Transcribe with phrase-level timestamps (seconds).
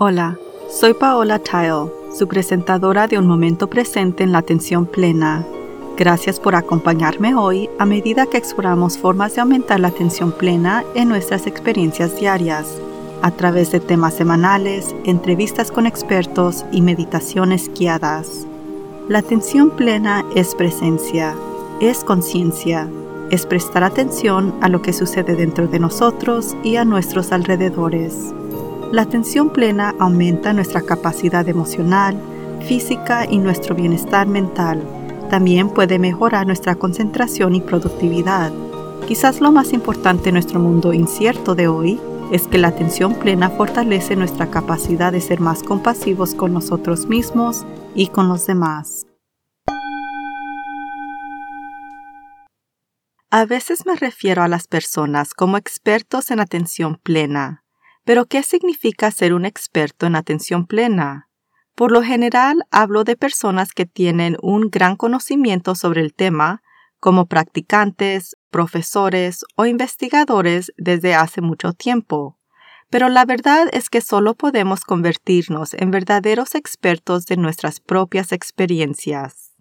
[0.00, 0.38] Hola,
[0.70, 5.44] soy Paola Tile, su presentadora de Un Momento Presente en la Atención Plena.
[5.96, 11.08] Gracias por acompañarme hoy a medida que exploramos formas de aumentar la atención plena en
[11.08, 12.78] nuestras experiencias diarias,
[13.22, 18.46] a través de temas semanales, entrevistas con expertos y meditaciones guiadas.
[19.08, 21.34] La atención plena es presencia,
[21.80, 22.88] es conciencia,
[23.32, 28.32] es prestar atención a lo que sucede dentro de nosotros y a nuestros alrededores.
[28.90, 32.18] La atención plena aumenta nuestra capacidad emocional,
[32.66, 34.82] física y nuestro bienestar mental.
[35.28, 38.50] También puede mejorar nuestra concentración y productividad.
[39.06, 42.00] Quizás lo más importante en nuestro mundo incierto de hoy
[42.32, 47.66] es que la atención plena fortalece nuestra capacidad de ser más compasivos con nosotros mismos
[47.94, 49.06] y con los demás.
[53.30, 57.64] A veces me refiero a las personas como expertos en atención plena
[58.08, 61.28] pero, ¿qué significa ser un experto en atención plena?
[61.74, 66.62] Por lo general hablo de personas que tienen un gran conocimiento sobre el tema,
[67.00, 72.38] como practicantes, profesores o investigadores desde hace mucho tiempo.
[72.88, 79.52] Pero la verdad es que solo podemos convertirnos en verdaderos expertos de nuestras propias experiencias.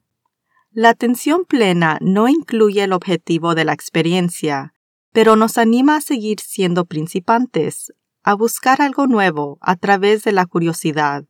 [0.71, 4.73] La atención plena no incluye el objetivo de la experiencia,
[5.11, 7.91] pero nos anima a seguir siendo principantes,
[8.27, 11.23] a buscar algo nuevo a través de la curiosidad.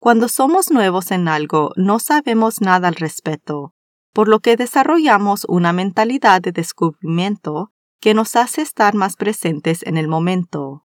[0.00, 3.72] Cuando somos nuevos en algo, no sabemos nada al respecto,
[4.12, 9.96] por lo que desarrollamos una mentalidad de descubrimiento que nos hace estar más presentes en
[9.96, 10.84] el momento.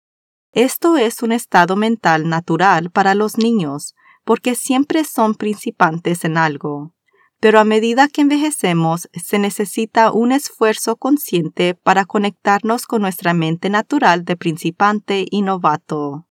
[0.51, 6.93] Esto es un estado mental natural para los niños, porque siempre son principantes en algo
[7.39, 13.69] pero a medida que envejecemos se necesita un esfuerzo consciente para conectarnos con nuestra mente
[13.69, 16.27] natural de principante y novato.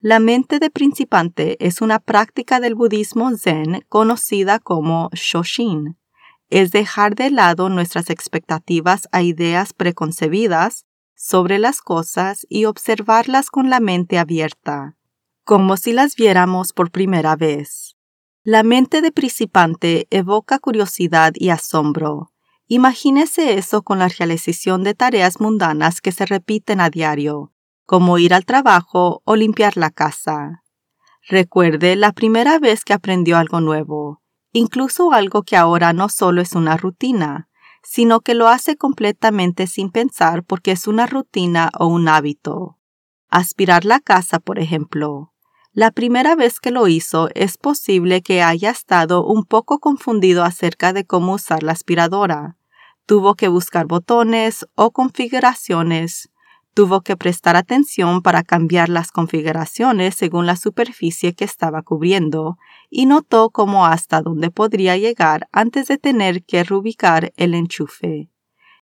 [0.00, 5.98] La mente de principante es una práctica del budismo zen conocida como Shoshin.
[6.50, 13.68] Es dejar de lado nuestras expectativas a ideas preconcebidas sobre las cosas y observarlas con
[13.68, 14.96] la mente abierta,
[15.44, 17.97] como si las viéramos por primera vez.
[18.50, 22.32] La mente de principante evoca curiosidad y asombro.
[22.66, 27.52] Imagínese eso con la realización de tareas mundanas que se repiten a diario,
[27.84, 30.64] como ir al trabajo o limpiar la casa.
[31.28, 34.22] Recuerde la primera vez que aprendió algo nuevo,
[34.52, 37.50] incluso algo que ahora no solo es una rutina,
[37.82, 42.78] sino que lo hace completamente sin pensar porque es una rutina o un hábito.
[43.28, 45.34] Aspirar la casa, por ejemplo.
[45.78, 50.92] La primera vez que lo hizo es posible que haya estado un poco confundido acerca
[50.92, 52.56] de cómo usar la aspiradora.
[53.06, 56.30] Tuvo que buscar botones o configuraciones.
[56.74, 62.56] Tuvo que prestar atención para cambiar las configuraciones según la superficie que estaba cubriendo
[62.90, 68.30] y notó cómo hasta dónde podría llegar antes de tener que reubicar el enchufe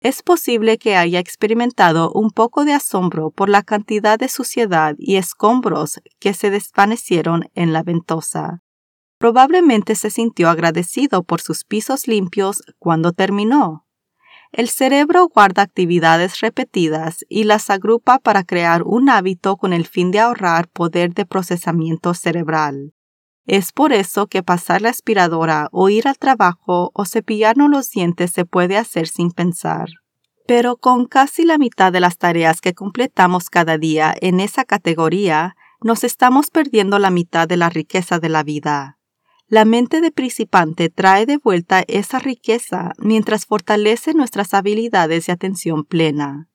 [0.01, 5.17] es posible que haya experimentado un poco de asombro por la cantidad de suciedad y
[5.17, 8.63] escombros que se desvanecieron en la ventosa.
[9.17, 13.85] Probablemente se sintió agradecido por sus pisos limpios cuando terminó.
[14.53, 20.11] El cerebro guarda actividades repetidas y las agrupa para crear un hábito con el fin
[20.11, 22.93] de ahorrar poder de procesamiento cerebral.
[23.45, 28.31] Es por eso que pasar la aspiradora o ir al trabajo o cepillarnos los dientes
[28.31, 29.89] se puede hacer sin pensar.
[30.47, 35.55] Pero con casi la mitad de las tareas que completamos cada día en esa categoría,
[35.81, 38.97] nos estamos perdiendo la mitad de la riqueza de la vida.
[39.47, 45.85] La mente de principante trae de vuelta esa riqueza mientras fortalece nuestras habilidades de atención
[45.85, 46.49] plena.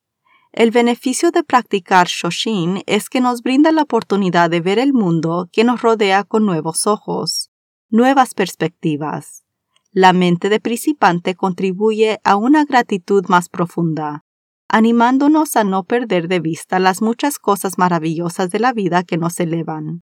[0.56, 5.48] El beneficio de practicar Shoshin es que nos brinda la oportunidad de ver el mundo
[5.50, 7.50] que nos rodea con nuevos ojos,
[7.88, 9.42] nuevas perspectivas.
[9.90, 14.22] La mente de principante contribuye a una gratitud más profunda,
[14.68, 19.40] animándonos a no perder de vista las muchas cosas maravillosas de la vida que nos
[19.40, 20.02] elevan.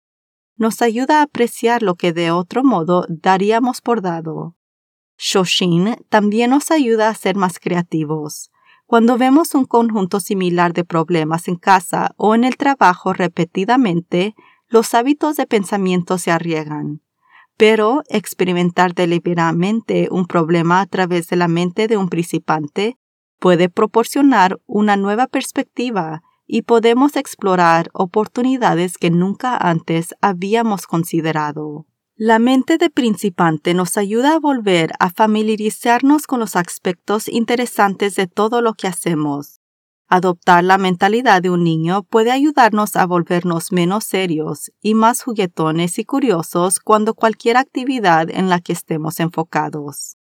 [0.58, 4.58] Nos ayuda a apreciar lo que de otro modo daríamos por dado.
[5.18, 8.52] Shoshin también nos ayuda a ser más creativos,
[8.92, 14.36] cuando vemos un conjunto similar de problemas en casa o en el trabajo repetidamente,
[14.68, 17.02] los hábitos de pensamiento se arriesgan.
[17.56, 22.98] Pero experimentar deliberadamente un problema a través de la mente de un principante
[23.40, 31.86] puede proporcionar una nueva perspectiva y podemos explorar oportunidades que nunca antes habíamos considerado.
[32.24, 38.28] La mente de principante nos ayuda a volver a familiarizarnos con los aspectos interesantes de
[38.28, 39.60] todo lo que hacemos.
[40.08, 45.98] Adoptar la mentalidad de un niño puede ayudarnos a volvernos menos serios y más juguetones
[45.98, 50.18] y curiosos cuando cualquier actividad en la que estemos enfocados.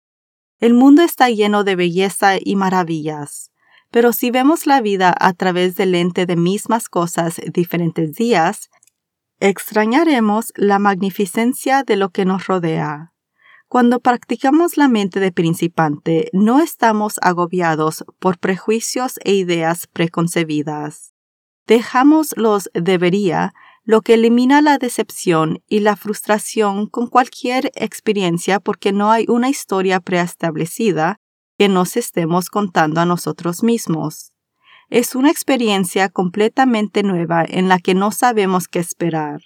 [0.61, 3.53] El mundo está lleno de belleza y maravillas,
[3.91, 8.69] pero si vemos la vida a través del lente de mismas cosas diferentes días,
[9.41, 13.13] extrañaremos la magnificencia de lo que nos rodea.
[13.69, 21.15] Cuando practicamos la mente de principante, no estamos agobiados por prejuicios e ideas preconcebidas.
[21.67, 23.55] Dejamos los debería,
[23.85, 29.49] lo que elimina la decepción y la frustración con cualquier experiencia porque no hay una
[29.49, 31.21] historia preestablecida
[31.59, 34.33] que nos estemos contando a nosotros mismos.
[34.89, 39.41] Es una experiencia completamente nueva en la que no sabemos qué esperar.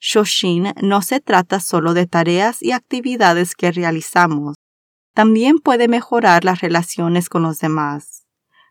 [0.00, 4.56] Shoshin no se trata solo de tareas y actividades que realizamos,
[5.16, 8.26] también puede mejorar las relaciones con los demás.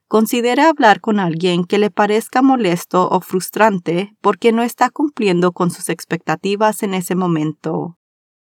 [0.07, 5.72] Considere hablar con alguien que le parezca molesto o frustrante porque no está cumpliendo con
[5.72, 7.98] sus expectativas en ese momento.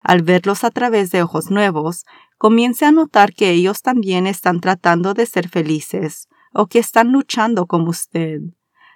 [0.01, 2.05] Al verlos a través de ojos nuevos,
[2.37, 7.67] comience a notar que ellos también están tratando de ser felices o que están luchando
[7.67, 8.41] como usted.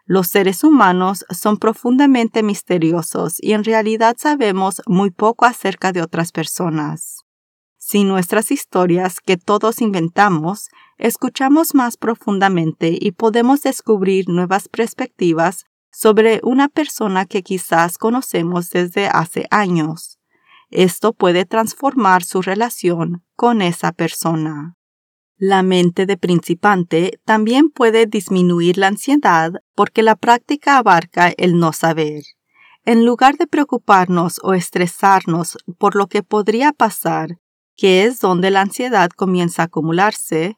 [0.06, 6.32] Los seres humanos son profundamente misteriosos y en realidad sabemos muy poco acerca de otras
[6.32, 7.24] personas.
[7.76, 16.40] Sin nuestras historias que todos inventamos, escuchamos más profundamente y podemos descubrir nuevas perspectivas sobre
[16.42, 20.18] una persona que quizás conocemos desde hace años.
[20.70, 24.77] Esto puede transformar su relación con esa persona.
[25.40, 31.72] La mente de principante también puede disminuir la ansiedad porque la práctica abarca el no
[31.72, 32.24] saber.
[32.84, 37.38] En lugar de preocuparnos o estresarnos por lo que podría pasar,
[37.76, 40.56] que es donde la ansiedad comienza a acumularse,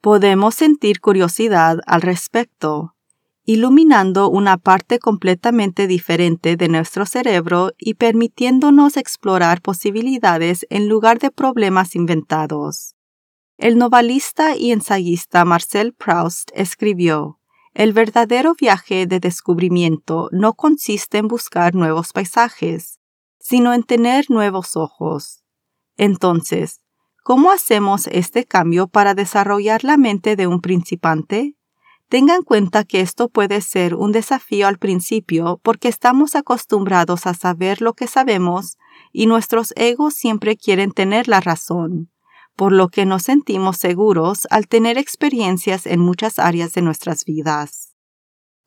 [0.00, 2.94] podemos sentir curiosidad al respecto,
[3.44, 11.30] iluminando una parte completamente diferente de nuestro cerebro y permitiéndonos explorar posibilidades en lugar de
[11.30, 12.94] problemas inventados.
[13.62, 17.38] El novelista y ensayista Marcel Proust escribió,
[17.74, 22.98] El verdadero viaje de descubrimiento no consiste en buscar nuevos paisajes,
[23.38, 25.44] sino en tener nuevos ojos.
[25.96, 26.80] Entonces,
[27.22, 31.54] ¿cómo hacemos este cambio para desarrollar la mente de un principante?
[32.08, 37.34] Tenga en cuenta que esto puede ser un desafío al principio porque estamos acostumbrados a
[37.34, 38.76] saber lo que sabemos
[39.12, 42.11] y nuestros egos siempre quieren tener la razón
[42.56, 47.94] por lo que nos sentimos seguros al tener experiencias en muchas áreas de nuestras vidas.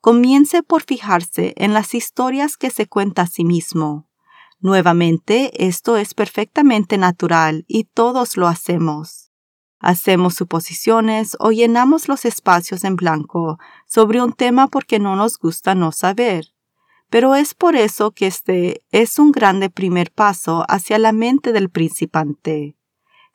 [0.00, 4.08] Comience por fijarse en las historias que se cuenta a sí mismo.
[4.60, 9.30] Nuevamente, esto es perfectamente natural y todos lo hacemos.
[9.78, 15.74] Hacemos suposiciones o llenamos los espacios en blanco sobre un tema porque no nos gusta
[15.74, 16.46] no saber.
[17.10, 21.70] Pero es por eso que este es un grande primer paso hacia la mente del
[21.70, 22.75] principante.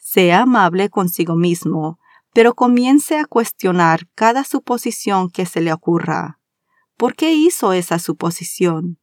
[0.04, 2.00] Sea amable consigo mismo,
[2.34, 6.40] pero comience a cuestionar cada suposición que se le ocurra.
[6.98, 9.00] ¿Por qué hizo esa suposición?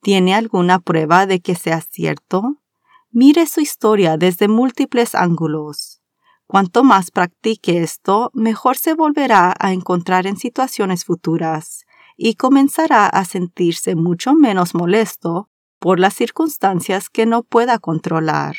[0.00, 2.62] ¿Tiene alguna prueba de que sea cierto?
[3.10, 6.00] Mire su historia desde múltiples ángulos.
[6.46, 11.84] Cuanto más practique esto, mejor se volverá a encontrar en situaciones futuras
[12.16, 18.56] y comenzará a sentirse mucho menos molesto por las circunstancias que no pueda controlar.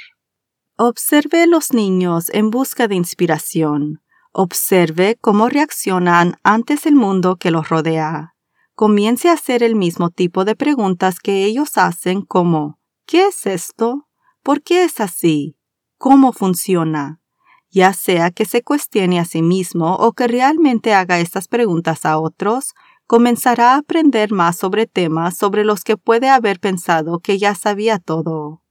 [0.82, 4.02] Observe los niños en busca de inspiración.
[4.32, 8.34] Observe cómo reaccionan antes el mundo que los rodea.
[8.76, 14.08] Comience a hacer el mismo tipo de preguntas que ellos hacen como ¿qué es esto?
[14.42, 15.58] ¿Por qué es así?
[15.98, 17.20] ¿Cómo funciona?
[17.70, 22.18] Ya sea que se cuestione a sí mismo o que realmente haga estas preguntas a
[22.18, 22.74] otros,
[23.06, 28.00] comenzará a aprender más sobre temas sobre los que puede haber pensado que ya sabía
[28.00, 28.62] todo.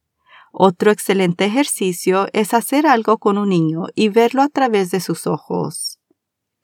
[0.60, 5.28] Otro excelente ejercicio es hacer algo con un niño y verlo a través de sus
[5.28, 6.00] ojos.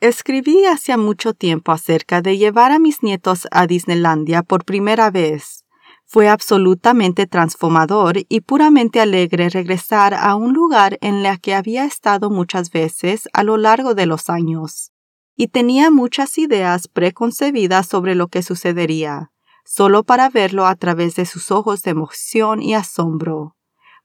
[0.01, 5.65] Escribí hace mucho tiempo acerca de llevar a mis nietos a Disneylandia por primera vez.
[6.07, 12.31] Fue absolutamente transformador y puramente alegre regresar a un lugar en el que había estado
[12.31, 14.91] muchas veces a lo largo de los años,
[15.37, 19.31] y tenía muchas ideas preconcebidas sobre lo que sucedería,
[19.65, 23.55] solo para verlo a través de sus ojos de emoción y asombro.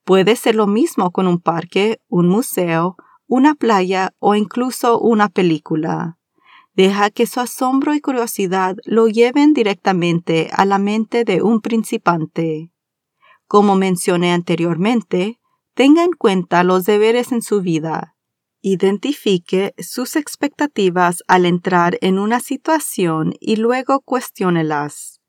[0.10, 2.96] Puede ser lo mismo con un parque, un museo,
[3.28, 6.18] una playa o incluso una película.
[6.74, 12.72] Deja que su asombro y curiosidad lo lleven directamente a la mente de un principante.
[13.46, 15.40] Como mencioné anteriormente,
[15.76, 18.16] tenga en cuenta los deberes en su vida.
[18.62, 25.22] Identifique sus expectativas al entrar en una situación y luego cuestiónelas.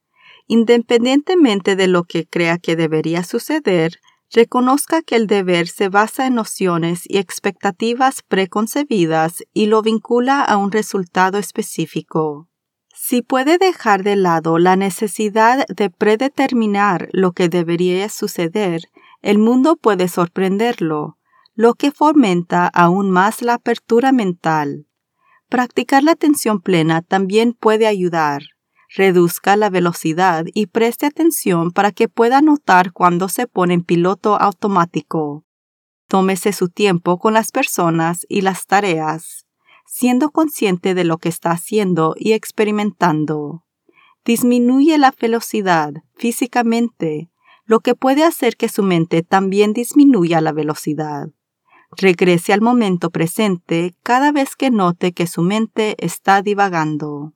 [0.46, 4.00] Independientemente de lo que crea que debería suceder,
[4.32, 10.56] reconozca que el deber se basa en nociones y expectativas preconcebidas y lo vincula a
[10.56, 12.48] un resultado específico.
[12.94, 18.82] Si puede dejar de lado la necesidad de predeterminar lo que debería suceder,
[19.22, 21.16] el mundo puede sorprenderlo,
[21.54, 24.86] lo que fomenta aún más la apertura mental.
[25.48, 28.42] Practicar la atención plena también puede ayudar.
[28.92, 34.34] Reduzca la velocidad y preste atención para que pueda notar cuando se pone en piloto
[34.40, 35.44] automático.
[36.08, 39.46] Tómese su tiempo con las personas y las tareas,
[39.86, 43.64] siendo consciente de lo que está haciendo y experimentando.
[44.24, 47.30] Disminuye la velocidad físicamente,
[47.64, 51.28] lo que puede hacer que su mente también disminuya la velocidad.
[51.96, 57.34] Regrese al momento presente cada vez que note que su mente está divagando.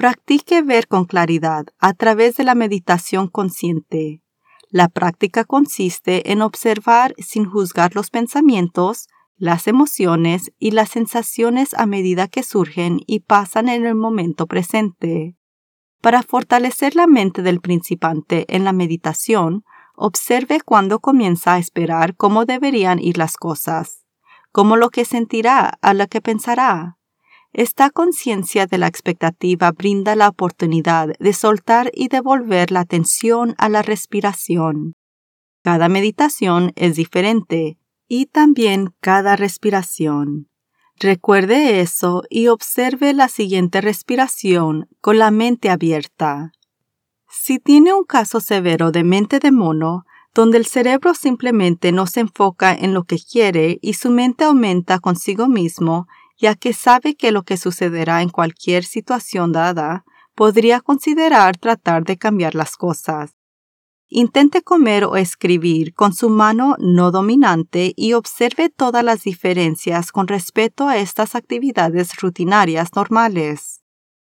[0.00, 4.22] Practique ver con claridad a través de la meditación consciente.
[4.70, 11.84] La práctica consiste en observar sin juzgar los pensamientos, las emociones y las sensaciones a
[11.84, 15.36] medida que surgen y pasan en el momento presente.
[16.00, 19.64] Para fortalecer la mente del principante en la meditación,
[20.02, 24.06] Observe cuando comienza a esperar cómo deberían ir las cosas,
[24.50, 26.96] cómo lo que sentirá, a lo que pensará.
[27.52, 33.68] Esta conciencia de la expectativa brinda la oportunidad de soltar y devolver la atención a
[33.68, 34.94] la respiración.
[35.62, 37.76] Cada meditación es diferente
[38.06, 40.48] y también cada respiración.
[40.96, 46.52] Recuerde eso y observe la siguiente respiración con la mente abierta.
[47.28, 50.04] Si tiene un caso severo de mente de mono,
[50.34, 54.98] donde el cerebro simplemente no se enfoca en lo que quiere y su mente aumenta
[55.00, 56.06] consigo mismo,
[56.40, 60.04] ya que sabe que lo que sucederá en cualquier situación dada,
[60.34, 63.36] podría considerar tratar de cambiar las cosas.
[64.08, 70.26] Intente comer o escribir con su mano no dominante y observe todas las diferencias con
[70.26, 73.82] respecto a estas actividades rutinarias normales.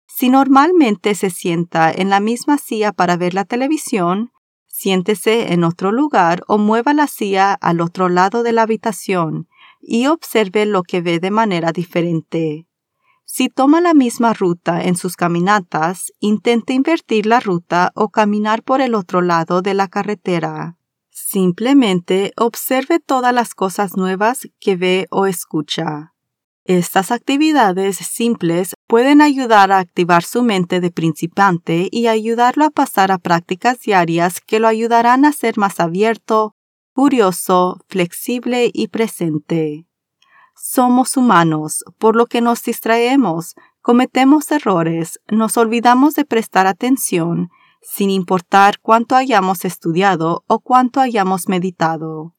[0.08, 4.32] Si normalmente se sienta en la misma silla para ver la televisión,
[4.66, 9.48] siéntese en otro lugar o mueva la silla al otro lado de la habitación
[9.82, 12.68] y observe lo que ve de manera diferente.
[13.26, 18.80] Si toma la misma ruta en sus caminatas, intente invertir la ruta o caminar por
[18.80, 20.78] el otro lado de la carretera.
[21.10, 26.14] Simplemente observe todas las cosas nuevas que ve o escucha.
[26.68, 33.12] Estas actividades simples pueden ayudar a activar su mente de principiante y ayudarlo a pasar
[33.12, 36.57] a prácticas diarias que lo ayudarán a ser más abierto,
[36.98, 39.86] curioso, flexible y presente.
[40.56, 47.52] Somos humanos, por lo que nos distraemos, cometemos errores, nos olvidamos de prestar atención,
[47.84, 52.34] sin importar cuánto hayamos estudiado o cuánto hayamos meditado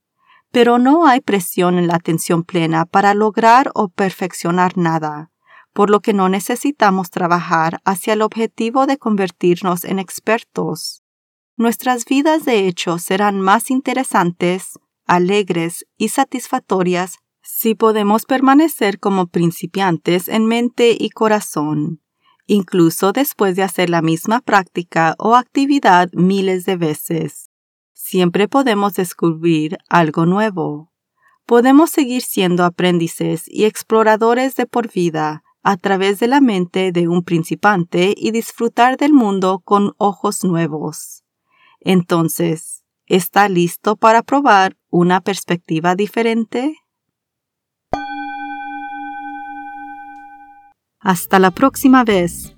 [0.50, 5.30] pero no hay presión en la atención plena para lograr o perfeccionar nada,
[5.72, 10.97] por lo que no necesitamos trabajar hacia el objetivo de convertirnos en expertos.
[11.58, 20.28] Nuestras vidas de hecho serán más interesantes, alegres y satisfactorias si podemos permanecer como principiantes
[20.28, 22.00] en mente y corazón,
[22.46, 27.48] incluso después de hacer la misma práctica o actividad miles de veces
[28.08, 30.92] siempre podemos descubrir algo nuevo.
[31.44, 37.06] Podemos seguir siendo aprendices y exploradores de por vida a través de la mente de
[37.08, 41.22] un principante y disfrutar del mundo con ojos nuevos.
[41.80, 46.74] Entonces, ¿está listo para probar una perspectiva diferente?
[51.00, 52.57] Hasta la próxima vez.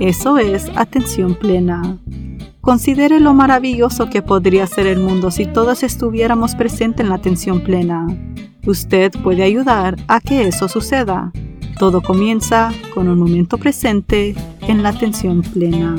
[0.00, 1.98] eso es atención plena.
[2.60, 7.60] Considere lo maravilloso que podría ser el mundo si todos estuviéramos presentes en la atención
[7.60, 8.06] plena.
[8.66, 11.32] Usted puede ayudar a que eso suceda.
[11.78, 15.94] Todo comienza con un momento presente en la atención plena.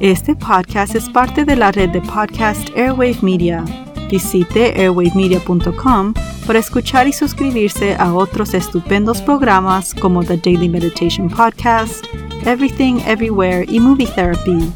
[0.00, 3.62] Este podcast es parte de la red de podcast Airwave Media.
[4.10, 6.14] Visite airwavemedia.com
[6.46, 12.06] para escuchar y suscribirse a otros estupendos programas como The Daily Meditation Podcast,
[12.46, 14.72] Everything Everywhere y Movie Therapy.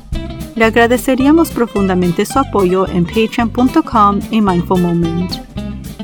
[0.56, 5.33] Le agradeceríamos profundamente su apoyo en patreon.com y Mindful Moment.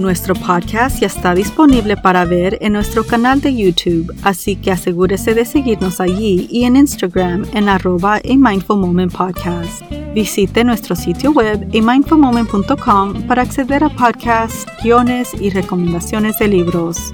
[0.00, 5.34] Nuestro podcast ya está disponible para ver en nuestro canal de YouTube, así que asegúrese
[5.34, 9.82] de seguirnos allí y en Instagram en arroba a Mindful Moment Podcast.
[10.14, 17.12] Visite nuestro sitio web amindfulmoment.com para acceder a podcasts, guiones y recomendaciones de libros.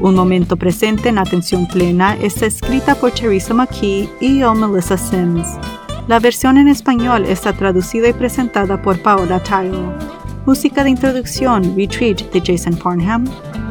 [0.00, 5.48] Un momento presente en atención plena está escrita por Teresa McKee y yo, Melissa Sims.
[6.06, 9.88] La versión en español está traducida y presentada por Paola Tile.
[10.44, 13.24] Música de introducción Retreat de Jason Farnham.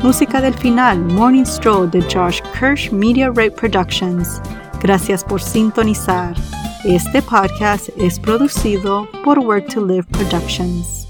[0.03, 4.41] Música del final Morning Stroll de Josh Kirsch Media Rate Productions.
[4.81, 6.35] Gracias por sintonizar.
[6.83, 11.04] Este podcast es producido por Work to Live Productions.